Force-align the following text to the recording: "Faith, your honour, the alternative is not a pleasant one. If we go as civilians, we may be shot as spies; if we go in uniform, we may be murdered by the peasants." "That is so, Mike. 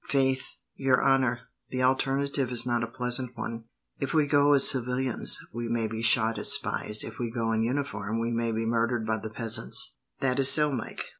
"Faith, 0.09 0.55
your 0.75 1.05
honour, 1.07 1.41
the 1.69 1.83
alternative 1.83 2.49
is 2.49 2.65
not 2.65 2.81
a 2.83 2.87
pleasant 2.87 3.37
one. 3.37 3.65
If 3.99 4.15
we 4.15 4.25
go 4.25 4.53
as 4.53 4.67
civilians, 4.67 5.37
we 5.53 5.67
may 5.69 5.85
be 5.87 6.01
shot 6.01 6.39
as 6.39 6.51
spies; 6.51 7.03
if 7.03 7.19
we 7.19 7.29
go 7.29 7.51
in 7.51 7.61
uniform, 7.61 8.19
we 8.19 8.31
may 8.31 8.51
be 8.51 8.65
murdered 8.65 9.05
by 9.05 9.17
the 9.19 9.29
peasants." 9.29 9.97
"That 10.19 10.39
is 10.39 10.49
so, 10.49 10.71
Mike. 10.71 11.03